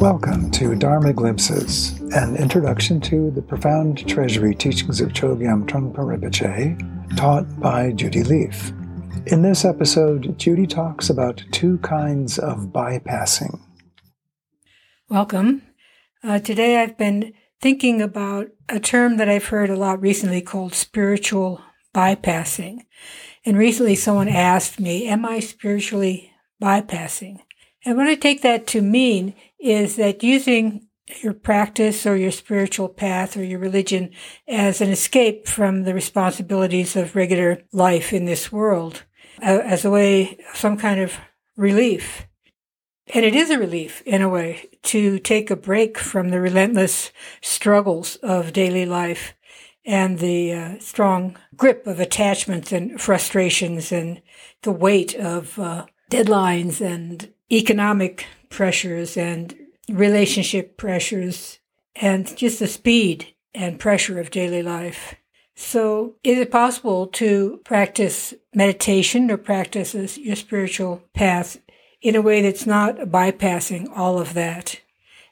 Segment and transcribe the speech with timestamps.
[0.00, 7.16] Welcome to Dharma Glimpses, an introduction to the profound treasury teachings of Chogyam Trungpa Rinpoche,
[7.18, 8.72] taught by Judy Lief.
[9.26, 13.60] In this episode, Judy talks about two kinds of bypassing.
[15.10, 15.60] Welcome.
[16.24, 20.72] Uh, today I've been thinking about a term that I've heard a lot recently called
[20.72, 21.60] spiritual
[21.94, 22.86] bypassing.
[23.44, 27.40] And recently someone asked me, Am I spiritually bypassing?
[27.84, 30.86] And what I take that to mean is that using
[31.22, 34.10] your practice or your spiritual path or your religion
[34.46, 39.02] as an escape from the responsibilities of regular life in this world,
[39.42, 41.14] as a way, some kind of
[41.56, 42.26] relief.
[43.12, 47.10] And it is a relief, in a way, to take a break from the relentless
[47.40, 49.34] struggles of daily life
[49.84, 54.22] and the uh, strong grip of attachments and frustrations and
[54.62, 59.54] the weight of uh, deadlines and economic pressures and
[59.88, 61.58] relationship pressures
[61.96, 65.14] and just the speed and pressure of daily life.
[65.54, 71.58] So, is it possible to practice meditation or practice your spiritual path
[72.00, 74.80] in a way that's not bypassing all of that?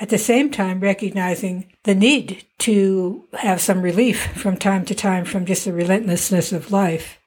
[0.00, 5.24] At the same time, recognizing the need to have some relief from time to time
[5.24, 7.18] from just the relentlessness of life.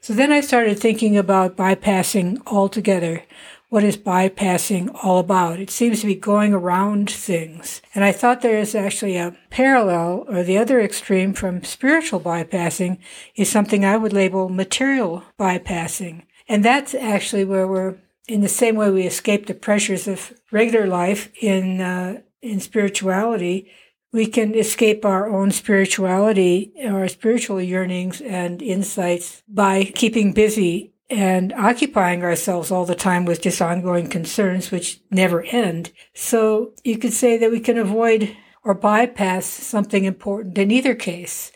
[0.00, 3.24] So then I started thinking about bypassing altogether
[3.68, 5.58] what is bypassing all about.
[5.58, 7.82] It seems to be going around things.
[7.94, 12.98] And I thought there is actually a parallel or the other extreme from spiritual bypassing
[13.34, 16.22] is something I would label material bypassing.
[16.48, 17.96] And that's actually where we're
[18.28, 23.70] in the same way we escape the pressures of regular life in uh, in spirituality,
[24.12, 31.52] we can escape our own spirituality, our spiritual yearnings and insights by keeping busy and
[31.52, 35.92] occupying ourselves all the time with just ongoing concerns which never end.
[36.14, 41.52] So you could say that we can avoid or bypass something important in either case.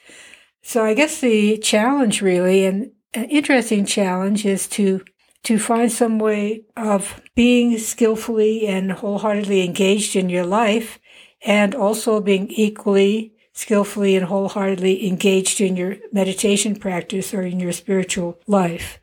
[0.62, 5.02] So I guess the challenge really, and an interesting challenge is to
[5.42, 10.98] to find some way of being skillfully and wholeheartedly engaged in your life
[11.42, 17.72] and also being equally skillfully and wholeheartedly engaged in your meditation practice or in your
[17.72, 18.99] spiritual life.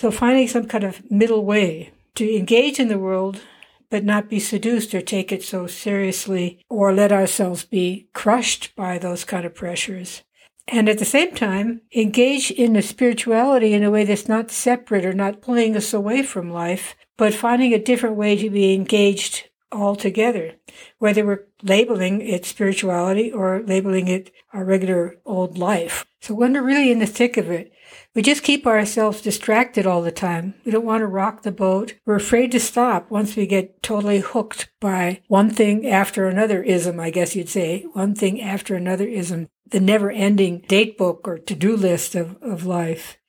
[0.00, 3.42] So finding some kind of middle way to engage in the world,
[3.90, 8.96] but not be seduced or take it so seriously or let ourselves be crushed by
[8.96, 10.22] those kind of pressures.
[10.66, 15.04] And at the same time, engage in the spirituality in a way that's not separate
[15.04, 19.49] or not pulling us away from life, but finding a different way to be engaged
[19.72, 20.54] altogether,
[20.98, 26.04] whether we're labeling it spirituality or labeling it our regular old life.
[26.20, 27.72] So when we're really in the thick of it,
[28.14, 30.54] we just keep ourselves distracted all the time.
[30.64, 31.94] We don't want to rock the boat.
[32.04, 37.00] We're afraid to stop once we get totally hooked by one thing after another ism,
[37.00, 37.84] I guess you'd say.
[37.92, 39.48] One thing after another ism.
[39.68, 43.19] The never ending date book or to do list of, of life.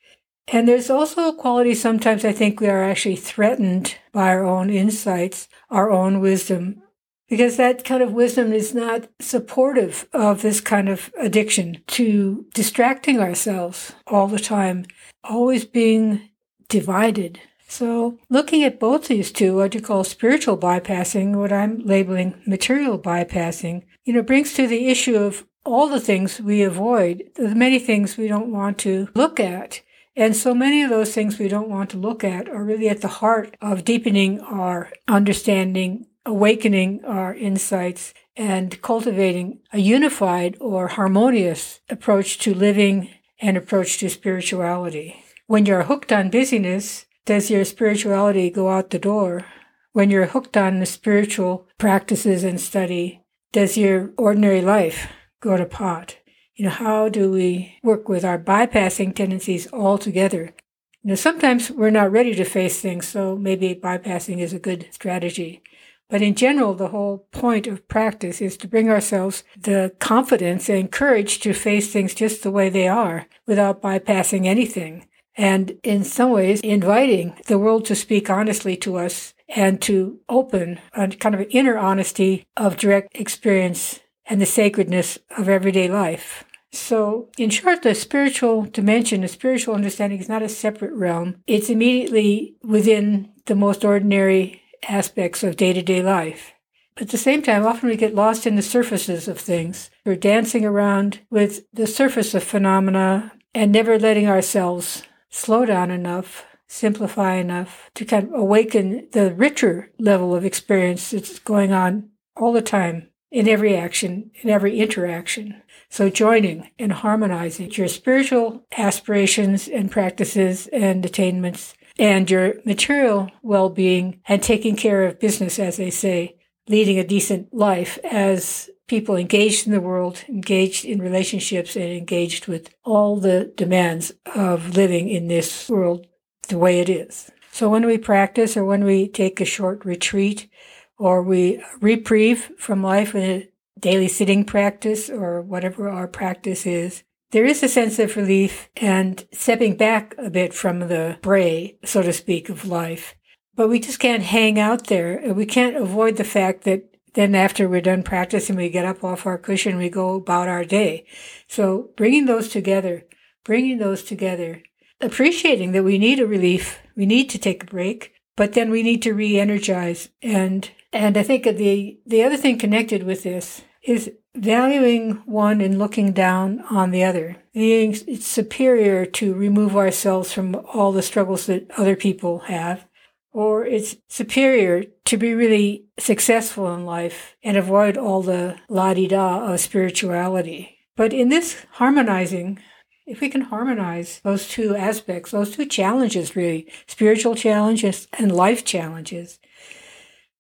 [0.48, 4.70] And there's also a quality sometimes I think we are actually threatened by our own
[4.70, 6.82] insights, our own wisdom,
[7.30, 13.20] because that kind of wisdom is not supportive of this kind of addiction to distracting
[13.20, 14.86] ourselves all the time,
[15.24, 16.30] always being
[16.68, 17.40] divided.
[17.70, 23.00] So, looking at both these two, what you call spiritual bypassing, what I'm labeling material
[23.00, 27.80] bypassing, you know, brings to the issue of all the things we avoid, the many
[27.80, 29.80] things we don't want to look at.
[30.16, 33.02] And so many of those things we don't want to look at are really at
[33.02, 41.80] the heart of deepening our understanding awakening our insights and cultivating a unified or harmonious
[41.90, 43.10] approach to living
[43.42, 45.24] and approach to spirituality.
[45.48, 49.46] When you're hooked on busyness, does your spirituality go out the door?
[49.94, 55.12] When you're hooked on the spiritual practices and study, does your ordinary life
[55.42, 56.18] go to pot?
[56.62, 60.54] You know, how do we work with our bypassing tendencies altogether?
[61.02, 64.88] You know, sometimes we're not ready to face things, so maybe bypassing is a good
[64.92, 65.64] strategy.
[66.08, 70.92] But in general, the whole point of practice is to bring ourselves the confidence and
[70.92, 75.08] courage to face things just the way they are without bypassing anything.
[75.36, 80.80] And in some ways, inviting the world to speak honestly to us and to open
[80.94, 86.46] a kind of inner honesty of direct experience and the sacredness of everyday life.
[86.72, 91.44] So, in short, the spiritual dimension, the spiritual understanding is not a separate realm.
[91.46, 96.54] It's immediately within the most ordinary aspects of day to day life.
[96.96, 99.90] But at the same time, often we get lost in the surfaces of things.
[100.06, 106.46] We're dancing around with the surface of phenomena and never letting ourselves slow down enough,
[106.68, 112.54] simplify enough to kind of awaken the richer level of experience that's going on all
[112.54, 115.62] the time in every action, in every interaction.
[115.92, 124.22] So joining and harmonizing your spiritual aspirations and practices and attainments and your material well-being
[124.26, 126.38] and taking care of business, as they say,
[126.70, 132.48] leading a decent life as people engaged in the world, engaged in relationships, and engaged
[132.48, 136.08] with all the demands of living in this world
[136.48, 137.30] the way it is.
[137.52, 140.50] So when we practice or when we take a short retreat
[140.98, 143.51] or we reprieve from life in a
[143.82, 149.26] daily sitting practice or whatever our practice is, there is a sense of relief and
[149.32, 153.16] stepping back a bit from the bray, so to speak, of life.
[153.56, 155.34] But we just can't hang out there.
[155.34, 156.84] We can't avoid the fact that
[157.14, 160.64] then after we're done practicing, we get up off our cushion, we go about our
[160.64, 161.06] day.
[161.48, 163.04] So bringing those together,
[163.44, 164.64] bringing those together,
[165.02, 168.84] appreciating that we need a relief, we need to take a break, but then we
[168.84, 170.10] need to re-energize.
[170.22, 175.78] And, and I think the, the other thing connected with this is valuing one and
[175.78, 177.38] looking down on the other.
[177.54, 182.86] Being superior to remove ourselves from all the struggles that other people have
[183.34, 189.08] or it's superior to be really successful in life and avoid all the la di
[189.08, 190.78] da of spirituality.
[190.96, 192.60] But in this harmonizing,
[193.06, 198.66] if we can harmonize those two aspects, those two challenges really, spiritual challenges and life
[198.66, 199.40] challenges,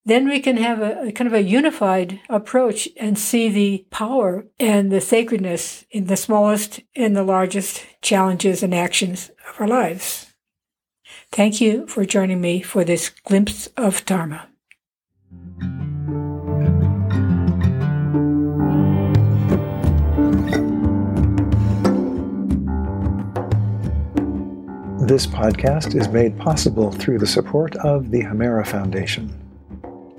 [0.06, 4.45] then we can have a, a, kind of a unified approach and see the power
[4.59, 10.33] and the sacredness in the smallest and the largest challenges and actions of our lives.
[11.31, 14.48] Thank you for joining me for this glimpse of Dharma.
[25.07, 29.41] This podcast is made possible through the support of the Hemera Foundation.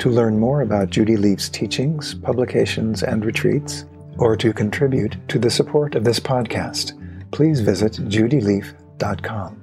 [0.03, 3.85] To learn more about Judy Lief's teachings, publications, and retreats,
[4.19, 6.99] or to contribute to the support of this podcast,
[7.31, 9.62] please visit judylief.com.